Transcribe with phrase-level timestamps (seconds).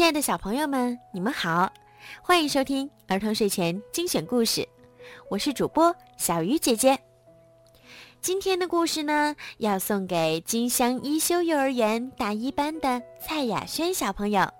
[0.00, 1.70] 亲爱的小朋友们，你们好，
[2.22, 4.66] 欢迎收听儿童睡前精选故事，
[5.28, 6.98] 我是主播小鱼姐姐。
[8.22, 14.50] 今天的故事呢，要送给金乡一修幼儿园大一班的蔡雅轩小朋友。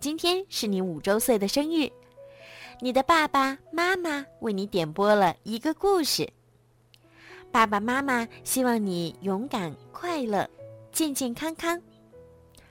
[0.00, 1.88] 今天是你五周岁的生日，
[2.80, 6.28] 你的爸爸妈妈为你点播了一个故事。
[7.52, 10.50] 爸爸妈妈希望你勇敢、快乐、
[10.90, 11.80] 健健康康。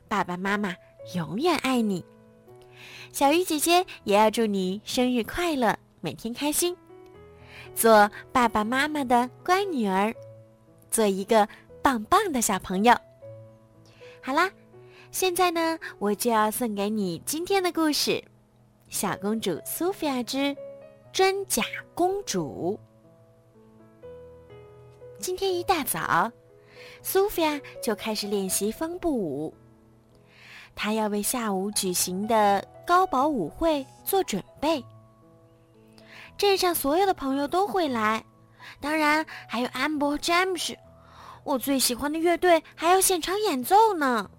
[0.09, 0.75] 爸爸妈妈
[1.13, 2.03] 永远爱你。
[3.11, 6.75] 小鱼姐姐也要祝你生日快乐，每天开心，
[7.73, 10.13] 做爸爸妈妈的乖女儿，
[10.89, 11.47] 做一个
[11.81, 12.95] 棒棒的小朋友。
[14.21, 14.51] 好啦，
[15.11, 18.11] 现在呢，我就要送给你今天的故事
[18.89, 20.55] 《小公主苏菲亚之
[21.13, 21.63] 真假
[21.93, 22.77] 公主》。
[25.19, 26.29] 今天一大早，
[27.01, 29.53] 苏菲亚就开始练习风步舞。
[30.75, 34.83] 他要为下午举行的高保舞会做准备。
[36.37, 38.23] 镇上所有的朋友都会来，
[38.81, 40.77] 当然还有安博、詹姆斯，
[41.43, 44.29] 我最喜欢的乐队还要现场演奏呢。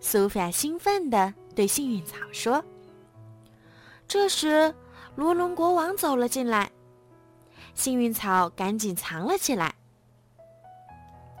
[0.00, 2.62] 苏菲亚兴奋地对幸运草说。
[4.06, 4.74] 这时，
[5.16, 6.70] 罗伦国王走了进来。
[7.74, 9.74] 幸运草赶紧藏了起来。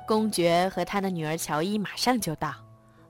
[0.06, 2.54] 公爵和他的女儿乔伊马上就到。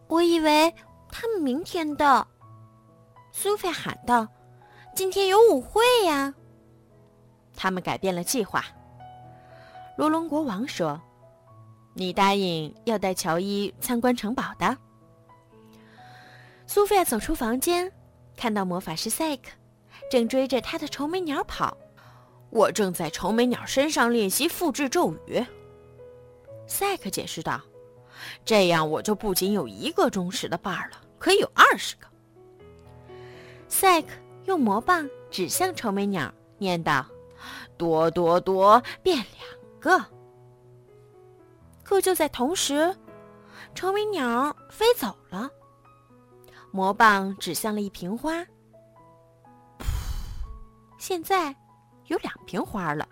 [0.09, 0.75] 我以为
[1.11, 2.27] 他们明天到。
[3.31, 4.27] 苏菲喊道
[4.97, 6.34] ：“今天有舞会呀！”
[7.55, 8.64] 他们改变了计划。
[9.97, 11.01] 罗龙国王说
[11.95, 14.77] ：“你答应要带乔伊参观城堡的。”
[16.67, 17.92] 苏菲走出房间，
[18.36, 19.51] 看到魔法师赛克
[20.11, 21.77] 正追着他的愁眉鸟跑。
[22.51, 25.45] 我正在愁眉鸟身上练习复制咒语，
[26.67, 27.61] 赛克解释道
[28.48, 32.06] ：“这样我就不仅有一个忠实的伴儿了，可以有二十个。”
[33.68, 34.08] 赛克
[34.46, 37.05] 用魔棒指向臭美鸟，念道
[37.77, 40.02] ：“多多多，变两个。”
[41.84, 42.96] 可就在同时，
[43.74, 45.50] 臭美鸟飞走了，
[46.70, 48.46] 魔棒指向了一瓶花。
[50.96, 51.55] 现在。
[52.06, 53.06] 有两瓶花了。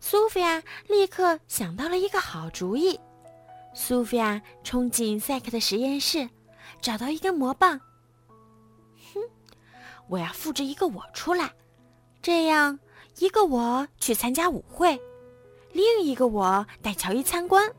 [0.00, 2.98] 苏菲亚立刻想到了一个好主意。
[3.80, 6.28] 苏菲亚冲进赛克的实验室，
[6.82, 7.80] 找到一根魔棒。
[9.14, 9.20] 哼，
[10.08, 11.52] 我要复制一个我出来，
[12.20, 12.80] 这样
[13.18, 15.00] 一个我去参加舞会，
[15.72, 17.72] 另一个我带乔伊参观。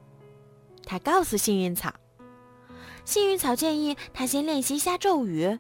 [0.86, 1.94] 他告诉幸运草。
[3.04, 5.60] 幸运草建议他先练习一下咒语。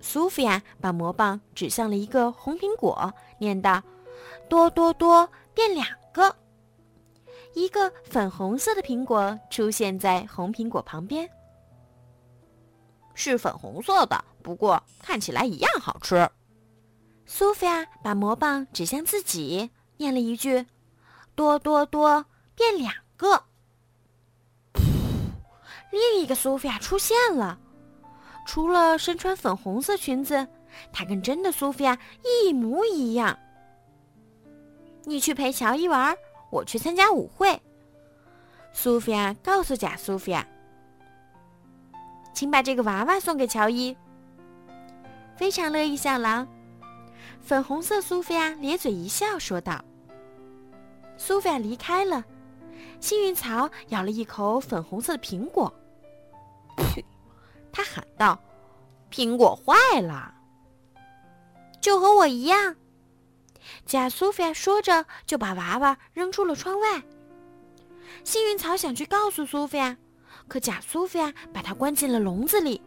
[0.00, 3.82] 苏菲亚把魔棒指向了一个红苹果，念道
[4.48, 6.34] ：“多多多，变两个。”
[7.54, 11.28] 一个粉红色的苹果出现在红苹果旁边，
[13.14, 16.28] 是粉红色的，不过看起来一样好吃。
[17.26, 20.66] 苏菲亚把魔棒指向自己，念了一句
[21.34, 22.24] ：“多多多，
[22.54, 23.44] 变两个。
[25.92, 27.58] ”另一个苏菲亚出现了。
[28.46, 30.48] 除了身穿粉红色裙子，
[30.92, 33.38] 她跟真的苏菲亚一模一样。
[35.04, 36.16] 你去陪乔伊玩，
[36.52, 37.58] 我去参加舞会。
[38.74, 40.46] 苏菲亚告诉假苏菲亚
[42.34, 43.96] ：“请把这个娃娃送给乔伊。”
[45.34, 46.46] 非常乐意效劳。
[47.40, 49.82] 粉红色苏菲亚咧嘴一笑，说道
[51.16, 52.22] ：“苏菲亚离开了。”
[53.00, 55.72] 幸运草咬了一口粉红色的苹果。
[57.72, 58.38] 他喊道
[59.10, 60.34] ：“苹果坏了，
[61.80, 62.76] 就和我一样。”
[63.86, 67.02] 假苏菲亚说着，就把娃娃扔出了窗外。
[68.24, 69.96] 幸运草想去告诉苏菲亚，
[70.48, 72.82] 可假苏菲亚把它关进了笼子里，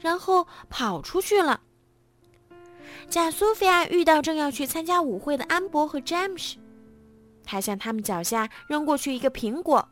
[0.00, 1.60] 然后跑出去了。
[3.08, 6.56] 假苏菲亚遇到正要去参加舞会的安博和詹姆斯，
[7.44, 9.88] 他向他们脚下扔过去一个苹果，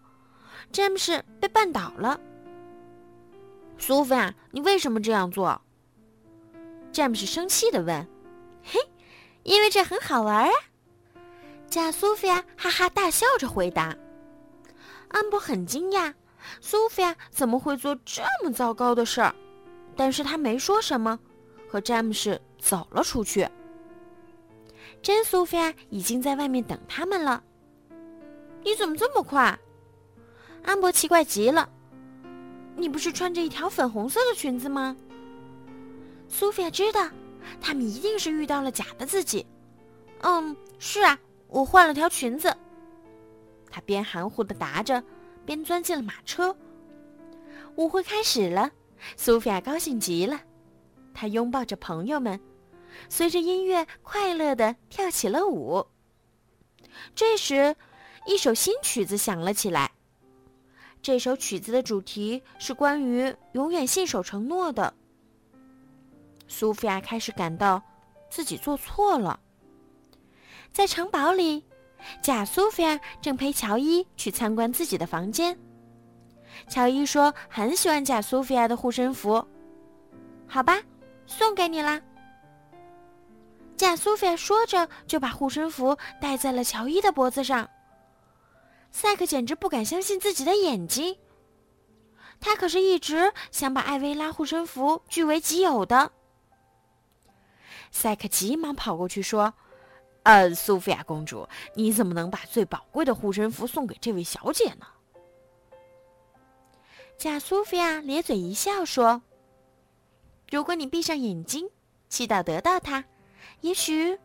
[0.73, 2.21] 詹姆斯被绊倒了。
[3.79, 5.61] 苏菲亚，你为什么这样做？
[6.93, 8.07] 詹姆斯生气的问。
[8.65, 8.81] “嘿，
[9.47, 10.51] 因为这很好玩啊！”
[11.71, 13.97] 假苏菲亚哈哈大笑着回答。
[15.09, 16.13] 安博很惊讶，
[16.61, 19.35] 苏菲亚怎么会做这么糟糕的事儿？
[19.95, 21.19] 但是他没说什么，
[21.69, 23.49] 和詹姆斯走了出去。
[25.01, 27.43] 真苏菲亚已经在外面等他们了。
[28.63, 29.57] 你怎么这么快？
[30.65, 31.69] 安博奇怪极了。
[32.77, 34.97] 你不是穿着一条粉红色的裙子吗？
[36.29, 37.09] 苏菲亚知道，
[37.61, 39.47] 他们一定是遇到了假的自己。
[40.21, 42.55] 嗯，是啊，我换了条裙子。
[43.71, 45.03] 他边含糊的答着，
[45.45, 46.57] 边钻进了马车。
[47.77, 48.71] 舞会开始了，
[49.17, 50.41] 苏菲亚高兴极了，
[51.13, 52.41] 她拥抱着朋友们，
[53.09, 55.87] 随着音乐快乐地跳起了舞。
[57.15, 57.77] 这时，
[58.25, 59.93] 一首新曲子响了起来。
[61.03, 64.95] 这首曲子的主题是关于永远信守承诺的。
[66.49, 67.83] 苏菲亚开始感到
[68.31, 69.39] 自己做错了。
[70.73, 71.65] 在城堡里，
[72.23, 75.59] 假苏菲亚正陪乔伊去参观自己的房间。
[76.69, 79.47] 乔伊说很喜欢假苏菲亚的护身符，
[80.47, 80.81] 好吧，
[81.27, 82.01] 送给你啦。
[83.77, 87.69] 假苏菲亚说着就把护身符戴在了乔伊的脖子上。
[88.91, 91.19] 赛克简直不敢相信自己的眼睛。
[92.41, 96.13] 他可是一直想把艾薇拉护身符据为己有的。
[97.91, 99.55] 赛克急忙跑过去说
[100.25, 104.87] ：“呃，苏菲亚公主，你怎么能把最宝贵的护身符送给这位小姐呢？”
[107.17, 109.23] 假苏菲亚咧嘴一笑说
[110.51, 111.71] ：“如果你闭上眼睛，
[112.09, 113.05] 祈祷得到它，
[113.63, 114.19] 也许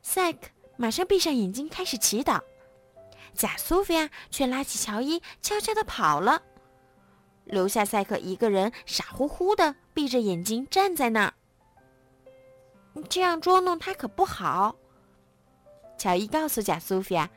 [0.00, 2.40] 赛克马上闭上眼睛开始祈祷，
[3.34, 6.40] 假苏菲亚却拉起乔伊，悄悄地跑了，
[7.44, 11.32] 留下赛克一个人傻乎乎的闭着眼睛站在那儿。
[13.08, 14.76] 这样捉弄他可不好。
[15.96, 17.28] 乔伊告诉假苏菲亚。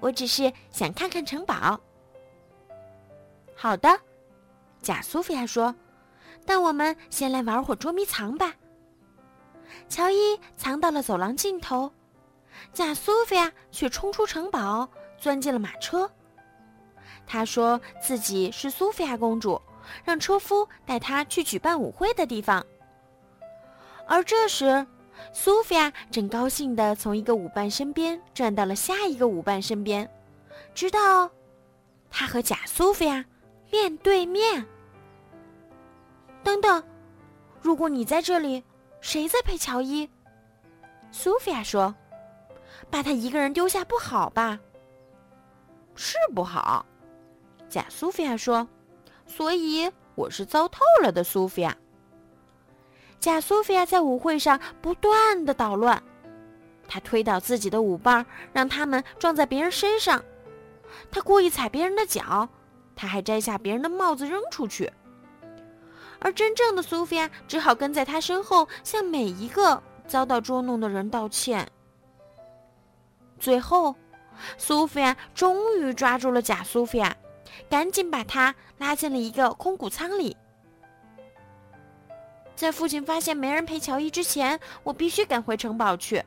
[0.00, 1.80] 我只是想看看城堡。
[3.56, 3.88] 好的，
[4.80, 5.74] 贾苏菲亚说
[6.46, 8.54] ：“但我们先来玩会捉迷藏吧。”
[9.90, 11.92] 乔伊藏到了走廊尽头，
[12.72, 16.08] 贾苏菲亚却冲出城堡，钻进了马车。
[17.26, 19.60] 他说自己是苏菲亚公主，
[20.04, 22.64] 让车夫带他去举办舞会的地方。
[24.06, 24.86] 而这时，
[25.32, 30.08] 苏菲亚正高兴地从一个舞伴身边转到了下一个舞伴身边，
[30.74, 31.30] 直到
[32.10, 33.24] 她和假苏菲亚
[33.70, 34.64] 面对面。
[36.42, 36.82] 等等，
[37.60, 38.64] 如果你在这里，
[39.00, 40.08] 谁在陪乔伊？
[41.10, 41.94] 苏菲亚说
[42.88, 44.58] ：“把他一个人丢下不好吧？”
[45.94, 46.86] 是不好，
[47.68, 48.66] 假苏菲亚说
[49.28, 51.76] ：“所以我是糟透了的，苏菲亚。”
[53.20, 56.02] 假苏菲亚在舞会上不断的捣乱，
[56.88, 60.20] 她推倒自己的舞伴，让他们撞在别人身上；
[61.10, 62.48] 她故意踩别人的脚，
[62.96, 64.90] 她还摘下别人的帽子扔出去。
[66.20, 71.68] 而真正的苏菲亚只好跟在她身后，向每一个遭到捉弄的人道歉。
[73.38, 73.94] 最后，
[74.56, 77.16] 苏菲亚终于抓住了假苏菲亚，
[77.68, 80.36] 赶紧把他拉进了一个空谷仓里。
[82.54, 86.24] 在父亲发现没人陪乔伊之前，我必须赶回城堡去。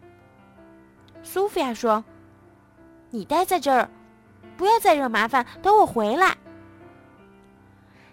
[1.24, 2.04] 苏菲亚说
[3.12, 3.90] ：“你待在这儿，
[4.56, 6.38] 不要再惹麻烦，等我回来。”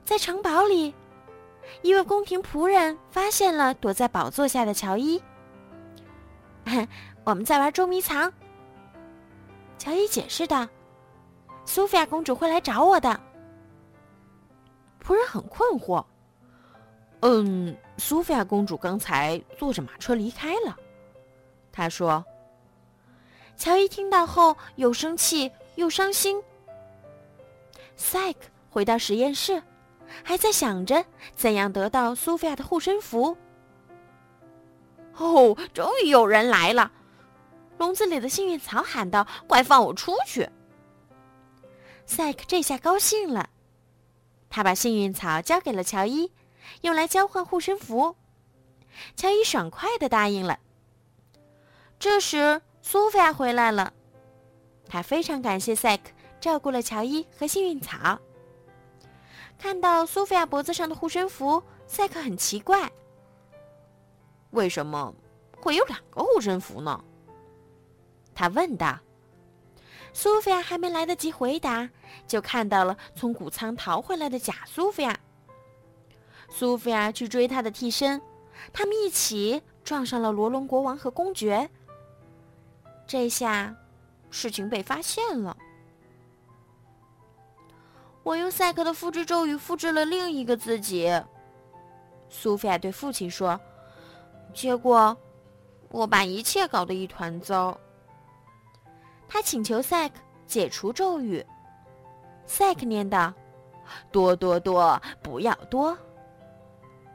[0.05, 0.95] 在城堡里，
[1.83, 5.23] 一位宫廷仆人发现了躲在宝座下的乔伊。
[7.25, 8.33] 我们在玩捉迷藏。
[9.79, 10.67] 乔伊解释道
[11.69, 13.21] ：“苏菲亚公主会来找我的。”
[15.05, 16.03] 仆人很困惑。
[17.21, 20.75] 嗯，苏菲亚公主刚才坐着马车离开了。
[21.71, 22.25] 他说
[23.55, 26.43] ：“乔伊听到后又生气又伤心。”
[27.97, 28.39] 赛克
[28.71, 29.63] 回到实验室，
[30.25, 31.05] 还在想着
[31.37, 33.37] 怎样得到苏菲亚的护身符。
[35.19, 36.91] 哦，终于有人来了！
[37.77, 40.49] 笼子里的幸运草喊道：“快放我出去！”
[42.09, 43.51] 赛克这下高兴了，
[44.49, 46.33] 他把幸运草交给了乔伊。
[46.81, 48.17] 用来交换护身符，
[49.15, 50.59] 乔伊爽快的答应了。
[51.99, 53.93] 这时，苏菲亚回来了，
[54.87, 56.11] 她非常感谢赛克
[56.41, 58.19] 照顾了乔伊和幸运草。
[59.59, 62.91] 看到苏菲亚脖子上的护身符，赛克很奇怪：
[64.51, 65.15] 为什么
[65.61, 67.03] 会有两个护身符呢？
[68.35, 68.99] 他问道。
[70.13, 71.89] 苏菲亚还没来得及回答，
[72.27, 75.19] 就看到了从谷仓逃回来的假苏菲亚。
[76.49, 78.21] 苏菲亚去追他的替身，
[78.73, 81.69] 他们一起撞上了罗龙国王和公爵。
[83.07, 83.75] 这下，
[84.31, 85.57] 事情被发现了。
[88.23, 91.11] 我用赛克的复制咒语复制了另一个自己。
[92.29, 93.59] 苏菲亚对父亲说
[94.53, 95.17] ：“结果，
[95.89, 97.79] 我把一切搞得一团糟。”
[99.29, 100.17] 他请求赛克
[100.47, 101.45] 解除咒语。
[102.47, 103.33] 赛克念道
[104.11, 105.97] ：“多多多，不要多。”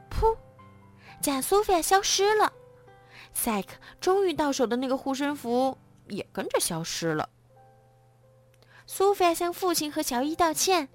[0.08, 0.36] 噗！
[1.20, 2.52] 假苏菲亚消失了，
[3.32, 5.76] 赛克终于到手的那个护身符
[6.08, 7.28] 也跟着消失了。
[8.86, 10.88] 苏菲亚向父亲和乔伊道歉，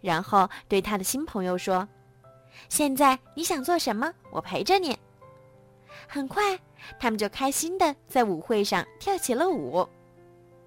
[0.00, 1.86] 然后对他的新朋友说
[2.68, 4.12] ：“现在你想做什么？
[4.30, 4.98] 我陪着你。”
[6.08, 6.58] 很快，
[6.98, 9.88] 他们就开心的在舞会上跳起了舞。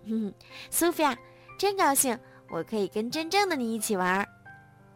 [0.08, 0.34] 嗯，
[0.72, 1.18] 苏菲亚，
[1.60, 2.18] 真高兴，
[2.50, 4.28] 我可以跟真正的你一起玩。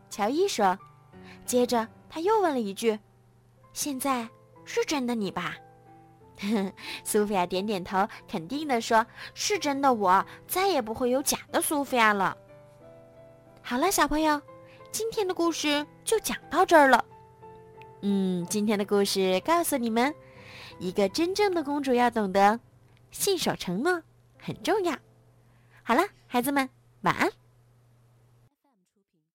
[0.09, 0.77] 乔伊说。
[1.43, 2.97] 接着他又问了一句
[3.73, 4.29] ：“现在
[4.63, 5.57] 是真的你吧？”
[7.03, 12.37] 苏菲亚点点头，肯定的说：“是真的，我再也不会有假的苏菲亚了。”
[13.61, 14.39] 好了，小朋友，
[14.91, 17.03] 今天的故事就讲到这儿了。
[18.01, 20.13] 嗯，今天的故事告诉你们，
[20.79, 22.59] 一个真正的公主要懂得
[23.09, 24.01] 信守承诺
[24.41, 24.93] 很重要。
[25.83, 26.67] 好了，孩子们，
[27.01, 27.29] 晚安。